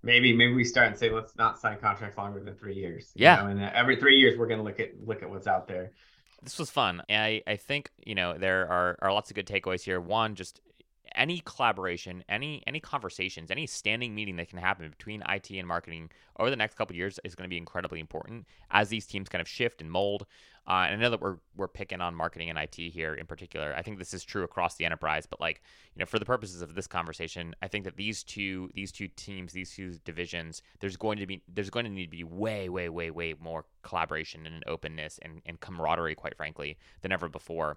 [0.02, 3.12] maybe maybe we start and say let's not sign contracts longer than three years.
[3.16, 3.36] you Yeah.
[3.36, 5.66] know, and uh, every three years we're going to look at look at what's out
[5.68, 5.92] there.
[6.44, 7.02] This was fun.
[7.08, 10.00] I, I think, you know, there are, are lots of good takeaways here.
[10.00, 10.60] One, just
[11.14, 16.10] any collaboration, any any conversations, any standing meeting that can happen between IT and marketing
[16.38, 19.40] over the next couple years is going to be incredibly important as these teams kind
[19.40, 20.26] of shift and mold.
[20.66, 23.74] Uh, and I know that we're we're picking on marketing and IT here in particular.
[23.76, 25.60] I think this is true across the enterprise, but like
[25.94, 29.08] you know, for the purposes of this conversation, I think that these two these two
[29.08, 32.70] teams, these two divisions, there's going to be there's going to need to be way
[32.70, 37.76] way way way more collaboration and openness and, and camaraderie, quite frankly, than ever before.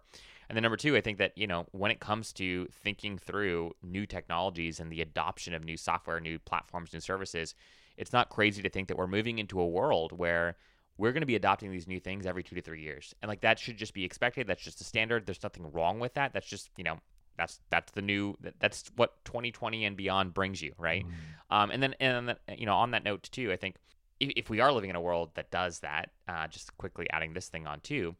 [0.50, 3.74] And then number two, I think that you know when it comes to thinking through
[3.82, 7.56] new technologies and the adoption of new software, new platforms, new services,
[7.98, 10.56] it's not crazy to think that we're moving into a world where
[10.98, 13.42] we're going to be adopting these new things every two to three years, and like
[13.42, 14.48] that should just be expected.
[14.48, 15.26] That's just a standard.
[15.26, 16.34] There's nothing wrong with that.
[16.34, 17.00] That's just you know
[17.38, 21.06] that's that's the new that's what 2020 and beyond brings you, right?
[21.50, 23.76] Um, and then and then, you know on that note too, I think
[24.20, 27.34] if, if we are living in a world that does that, uh, just quickly adding
[27.34, 28.16] this thing on too,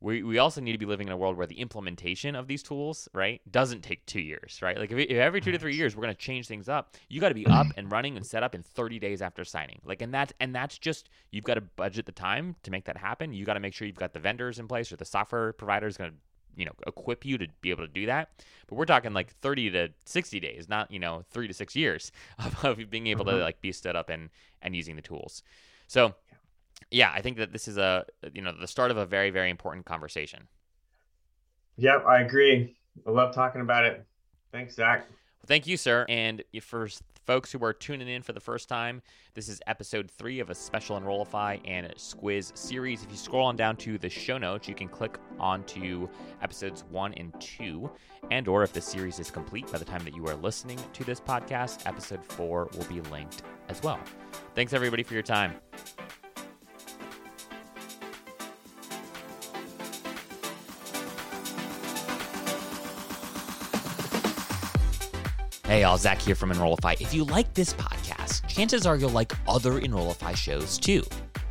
[0.00, 2.62] we, we also need to be living in a world where the implementation of these
[2.62, 4.78] tools, right, doesn't take two years, right?
[4.78, 7.20] Like if, if every two to three years we're going to change things up, you
[7.20, 9.80] got to be up and running and set up in 30 days after signing.
[9.84, 12.96] Like, and that's and that's just you've got to budget the time to make that
[12.96, 13.32] happen.
[13.32, 15.86] You got to make sure you've got the vendors in place or the software provider
[15.88, 16.16] is going to
[16.56, 18.30] you know equip you to be able to do that.
[18.68, 22.12] But we're talking like 30 to 60 days, not you know three to six years
[22.38, 23.42] of, of being able to Mhm.
[23.42, 24.30] like be stood up and
[24.62, 25.42] and using the tools.
[25.88, 26.14] So
[26.90, 29.50] yeah, I think that this is a you know the start of a very very
[29.50, 30.48] important conversation.
[31.76, 32.76] Yep, I agree.
[33.06, 34.04] I love talking about it.
[34.52, 35.06] Thanks, Zach.
[35.46, 36.04] Thank you, sir.
[36.08, 36.88] And for
[37.26, 39.02] folks who are tuning in for the first time,
[39.34, 43.04] this is episode three of a special Enrollify and Squiz series.
[43.04, 46.08] If you scroll on down to the show notes, you can click onto
[46.42, 47.90] episodes one and two.
[48.30, 51.04] And or if the series is complete by the time that you are listening to
[51.04, 54.00] this podcast, episode four will be linked as well.
[54.54, 55.54] Thanks everybody for your time.
[65.68, 66.94] Hey, all, Zach here from Enrollify.
[66.98, 71.04] If you like this podcast, chances are you'll like other Enrollify shows too.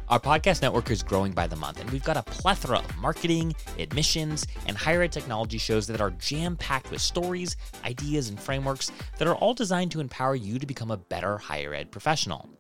[0.10, 3.54] Our podcast network is growing by the month, and we've got a plethora of marketing,
[3.78, 8.92] admissions, and higher ed technology shows that are jam packed with stories, ideas, and frameworks
[9.20, 12.57] that are all designed to empower you to become a better higher ed professional.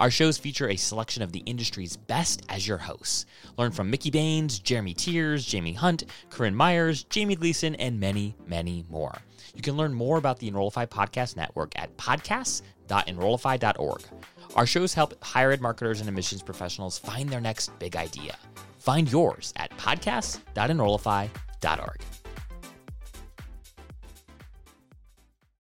[0.00, 3.26] Our shows feature a selection of the industry's best as your hosts.
[3.58, 8.86] Learn from Mickey Baines, Jeremy Tiers, Jaime Hunt, Corinne Myers, Jamie Gleason, and many, many
[8.88, 9.18] more.
[9.54, 14.02] You can learn more about the Enrollify Podcast Network at podcasts.enrollify.org.
[14.56, 18.38] Our shows help higher ed marketers and admissions professionals find their next big idea.
[18.78, 22.19] Find yours at podcasts.enrollify.org.